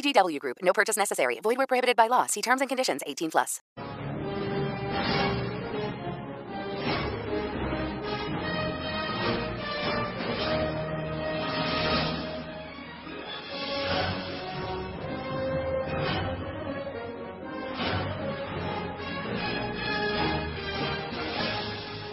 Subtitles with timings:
[0.00, 0.58] VGW Group.
[0.62, 1.38] No purchase necessary.
[1.42, 2.26] Void where prohibited by law.
[2.26, 3.00] See terms and conditions.
[3.06, 3.60] 18 plus.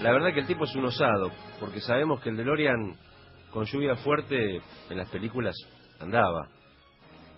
[0.08, 2.96] La verdad que el tipo es un osado, porque sabemos que el DeLorean
[3.52, 5.54] con lluvia fuerte en las películas
[6.00, 6.48] andaba.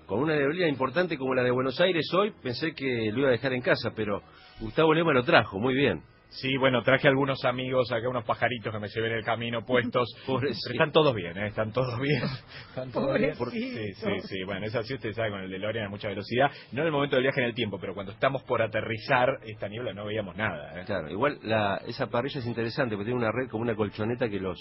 [0.09, 3.31] Con una neblina importante como la de Buenos Aires hoy, pensé que lo iba a
[3.31, 4.23] dejar en casa, pero
[4.59, 6.01] Gustavo Lema lo trajo, muy bien.
[6.29, 10.09] Sí, bueno, traje algunos amigos, acá unos pajaritos que me llevé en el camino puestos.
[10.25, 11.49] Pero están todos bien, ¿eh?
[11.49, 12.23] Están todos bien.
[12.69, 13.35] Están todos bien.
[13.51, 14.43] Sí, sí, sí.
[14.45, 16.49] Bueno, es así, usted sabe, con el DeLorean a mucha velocidad.
[16.71, 19.67] No en el momento del viaje en el tiempo, pero cuando estamos por aterrizar esta
[19.67, 20.81] niebla no veíamos nada.
[20.81, 20.85] ¿eh?
[20.87, 24.39] Claro, igual la, esa parrilla es interesante, porque tiene una red como una colchoneta que
[24.39, 24.57] los,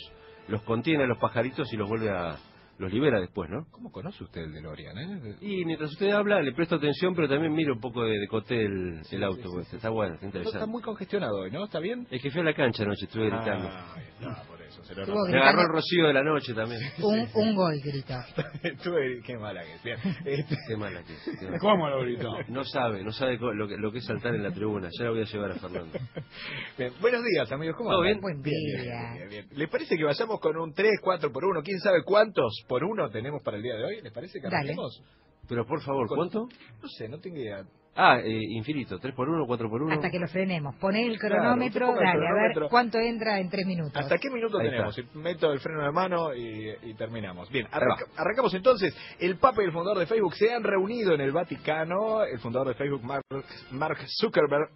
[0.48, 2.36] los contiene a los pajaritos y los vuelve a...
[2.78, 3.66] Los libera después, ¿no?
[3.72, 4.96] ¿Cómo conoce usted el DeLorean?
[4.98, 5.36] Eh?
[5.40, 8.62] Y mientras usted habla, le presto atención, pero también miro un poco de, de coté
[8.64, 9.50] el, el auto.
[9.52, 10.58] pues, Está bueno, está interesante.
[10.58, 11.64] Está muy congestionado hoy, ¿no?
[11.64, 12.06] ¿Está bien?
[12.10, 13.68] Es que fui a la cancha anoche, estuve gritando.
[13.68, 14.57] Ah, está, por
[15.06, 15.14] lo.
[15.30, 16.80] Me agarró el rocío de la noche también.
[17.02, 18.26] Un, un gol grita.
[18.62, 19.82] Estuve- Qué mala que es.
[19.82, 19.98] Bien.
[20.24, 21.22] Este- Qué mala que es.
[21.38, 21.58] qué mala.
[21.58, 22.30] ¿Cómo lo gritó?
[22.48, 24.88] No sabe, no sabe lo que, lo que es saltar en la tribuna.
[24.98, 25.98] Ya la voy a llevar a Fernando.
[26.78, 27.76] Bien, Buenos días, amigos.
[27.76, 28.20] ¿Cómo ¿Todo bien?
[28.20, 28.52] Buen día.
[28.82, 29.46] bien, bien, bien.
[29.52, 31.62] ¿Les parece que vayamos con un 3, 4 por 1?
[31.62, 34.00] ¿Quién sabe cuántos por uno tenemos para el día de hoy?
[34.02, 35.02] ¿Les parece que arranquemos?
[35.48, 36.40] Pero por favor, ¿cuánto?
[36.82, 37.62] No sé, no tengo idea.
[37.96, 38.98] Ah, eh, infinito.
[39.00, 39.92] ¿3 por 1, 4 por 1?
[39.94, 40.76] Hasta que lo frenemos.
[40.76, 43.96] Poné el Claro, cronómetro, el dale, a ver cuánto entra en tres minutos.
[43.96, 44.96] ¿Hasta qué minuto Ahí tenemos?
[44.96, 45.18] está.
[45.18, 47.50] Meto el freno de mano y, y terminamos.
[47.50, 48.96] Bien, arranca- arrancamos entonces.
[49.18, 52.22] El Papa y el fundador de Facebook se han reunido en el Vaticano.
[52.22, 53.22] El fundador de Facebook, Mark,
[53.72, 54.68] Mark Zuckerberg,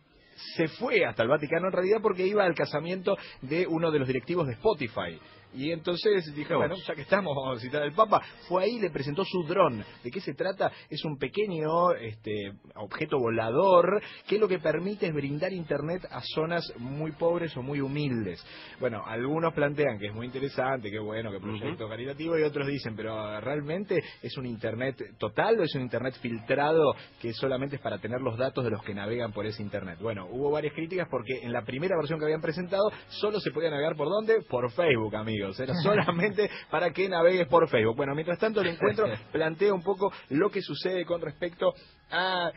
[0.57, 4.09] se fue hasta el Vaticano en realidad porque iba al casamiento de uno de los
[4.09, 5.21] directivos de Spotify.
[5.55, 8.21] Y entonces dijo, bueno, ya que estamos, vamos a visitar al Papa.
[8.49, 9.85] Fue ahí le presentó su dron.
[10.03, 10.73] ¿De qué se trata?
[10.89, 16.65] Es un pequeño este, objeto volador que lo que permite es brindar internet a zonas
[16.79, 18.45] muy pobres o muy humildes.
[18.81, 22.97] Bueno, algunos plantean que es muy interesante, que bueno, que proyecto caritativo, y otros dicen,
[22.97, 27.99] pero ¿realmente es un internet total o es un internet filtrado que solamente es para
[27.99, 29.99] tener los datos de los que navegan por ese internet?
[30.01, 33.71] Bueno, hubo varias críticas porque en la primera versión que habían presentado solo se podía
[33.71, 34.43] navegar por dónde?
[34.49, 35.61] Por Facebook, amigos.
[35.61, 37.97] Era solamente para que navegues por Facebook.
[37.97, 41.75] Bueno, mientras tanto el encuentro plantea un poco lo que sucede con respecto
[42.11, 42.51] a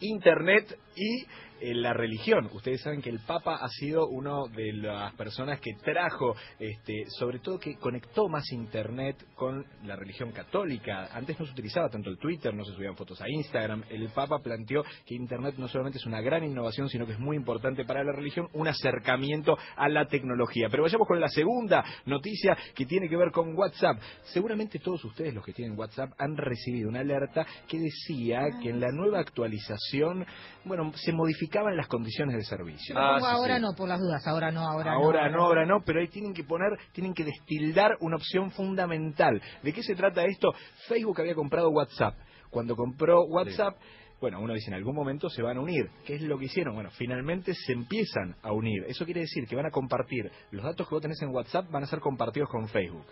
[0.00, 1.26] Internet y
[1.60, 2.48] la religión.
[2.52, 7.38] Ustedes saben que el Papa ha sido uno de las personas que trajo, este, sobre
[7.40, 11.08] todo que conectó más Internet con la religión católica.
[11.12, 13.84] Antes no se utilizaba tanto el Twitter, no se subían fotos a Instagram.
[13.90, 17.36] El Papa planteó que Internet no solamente es una gran innovación, sino que es muy
[17.36, 20.68] importante para la religión, un acercamiento a la tecnología.
[20.70, 24.00] Pero vayamos con la segunda noticia que tiene que ver con WhatsApp.
[24.24, 28.80] Seguramente todos ustedes, los que tienen WhatsApp, han recibido una alerta que decía que en
[28.80, 30.26] la nueva actualización,
[30.64, 31.12] bueno, se
[31.48, 32.94] modificaban las condiciones de servicio.
[32.98, 33.62] Ah, pongo sí, ahora sí.
[33.62, 34.26] no, por las dudas.
[34.26, 37.96] Ahora no, ahora, Ahora no, ahora no, pero ahí tienen que poner, tienen que destildar
[38.00, 39.40] una opción fundamental.
[39.62, 40.52] ¿De qué se trata esto?
[40.88, 42.14] Facebook había comprado WhatsApp.
[42.50, 43.76] Cuando compró WhatsApp,
[44.20, 45.88] bueno, uno dice en algún momento se van a unir.
[46.04, 46.74] ¿Qué es lo que hicieron?
[46.74, 48.84] Bueno, finalmente se empiezan a unir.
[48.88, 50.30] Eso quiere decir que van a compartir.
[50.50, 53.06] Los datos que vos tenés en WhatsApp van a ser compartidos con Facebook.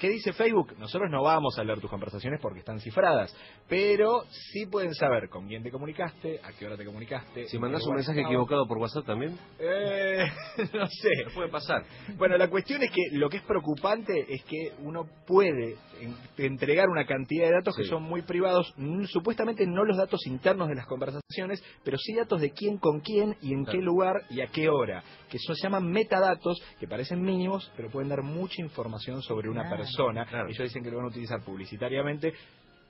[0.00, 0.74] ¿Qué dice Facebook?
[0.78, 3.34] Nosotros no vamos a leer tus conversaciones porque están cifradas,
[3.68, 4.22] pero
[4.52, 7.46] sí pueden saber con quién te comunicaste, a qué hora te comunicaste.
[7.48, 10.24] Si qué un mensaje equivocado por WhatsApp también, Eh,
[10.72, 11.10] no sé.
[11.34, 11.84] puede pasar.
[12.16, 16.88] Bueno, la cuestión es que lo que es preocupante es que uno puede en- entregar
[16.88, 18.72] una cantidad de datos que son muy privados,
[19.10, 23.36] supuestamente no los datos internos de las conversaciones, pero sí datos de quién con quién
[23.42, 23.78] y en Claro.
[23.80, 27.90] qué lugar y a qué hora, que eso se llaman metadatos, que parecen mínimos, pero
[27.90, 29.76] pueden dar mucha información sobre una Claro.
[29.78, 29.87] persona.
[30.26, 30.48] Claro.
[30.48, 32.32] Ellos dicen que lo van a utilizar publicitariamente,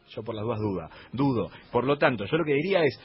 [0.09, 1.51] yo por las dudas duda, dudo.
[1.71, 2.99] Por lo tanto, yo lo que diría es,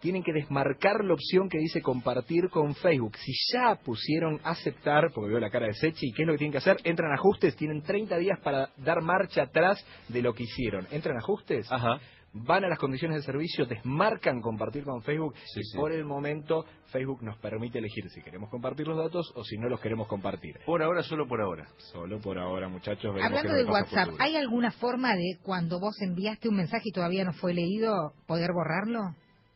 [0.00, 3.16] tienen que desmarcar la opción que dice compartir con Facebook.
[3.16, 6.52] Si ya pusieron aceptar, porque veo la cara de Sechi, ¿qué es lo que tienen
[6.52, 6.78] que hacer?
[6.84, 10.86] Entran ajustes, tienen 30 días para dar marcha atrás de lo que hicieron.
[10.90, 12.00] Entran ajustes, Ajá.
[12.32, 15.76] Van a las condiciones de servicio, desmarcan compartir con Facebook Sí, y sí.
[15.76, 19.68] por el momento Facebook nos permite elegir si queremos compartir los datos o si no
[19.68, 20.56] los queremos compartir.
[20.66, 21.68] Por ahora, solo por ahora.
[21.92, 23.14] Solo por ahora, muchachos.
[23.22, 24.24] Hablando de WhatsApp, futuro.
[24.24, 28.50] ¿hay alguna forma de cuando vos enviaste un mensaje y todavía no fue leído, poder
[28.52, 29.14] borrarlo?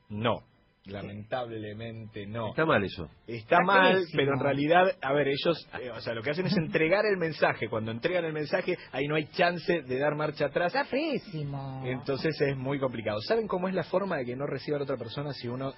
[0.08, 0.42] No,
[0.86, 2.50] lamentablemente no.
[2.50, 3.08] Está mal eso.
[3.26, 6.46] Está Está mal, pero en realidad, a ver, ellos, eh, o sea, lo que hacen
[6.46, 7.68] es entregar el mensaje.
[7.68, 10.74] Cuando entregan el mensaje, ahí no hay chance de dar marcha atrás.
[10.74, 11.82] Está pésimo.
[11.86, 13.20] Entonces es muy complicado.
[13.22, 15.72] ¿Saben cómo es la forma de que no reciba la otra persona si uno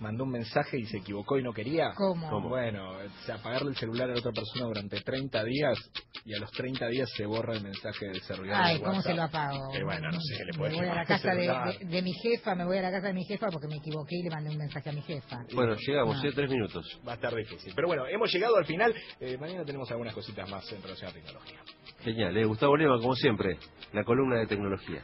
[0.00, 1.92] mandó un mensaje y se equivocó y no quería?
[1.96, 2.28] ¿Cómo?
[2.30, 2.48] ¿Cómo?
[2.48, 5.78] Bueno, o sea, apagarle el celular a la otra persona durante 30 días
[6.24, 8.56] y a los 30 días se borra el mensaje del servidor.
[8.56, 9.74] Ay, de ¿cómo se lo apago?
[9.74, 11.78] Eh, bueno, no sé, le Me voy a la casa de, celular.
[11.78, 14.16] de- de mi jefa, me voy a la casa de mi jefa porque me equivoqué
[14.16, 15.38] y le mandé un mensaje a mi jefa.
[15.54, 16.28] Bueno, llegamos, No.
[16.28, 16.32] ¿eh?
[16.34, 17.00] Tres minutos.
[17.06, 17.72] Va a estar difícil.
[17.74, 18.94] Pero bueno, hemos llegado al final.
[19.20, 21.58] Eh, mañana tenemos algunas cositas más en relación a tecnología.
[22.00, 22.44] Genial, ¿eh?
[22.44, 23.58] Gustavo Lema, como siempre,
[23.92, 25.02] la columna de tecnología.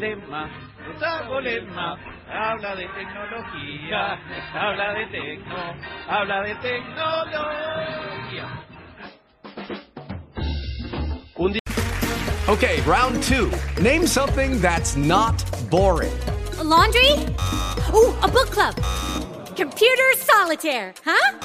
[0.00, 0.48] Lema,
[0.86, 4.18] Gustavo Lema, habla de tecnología,
[4.54, 5.76] habla de tecno,
[6.08, 8.00] habla de tecnología.
[12.48, 13.52] Okay, round two.
[13.80, 15.36] Name something that's not
[15.70, 16.12] boring.
[16.58, 17.12] A laundry?
[17.94, 18.74] Ooh, a book club.
[19.54, 21.38] Computer solitaire, huh?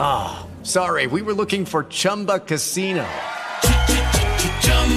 [0.00, 3.06] Ah, sorry, we were looking for Chumba Casino.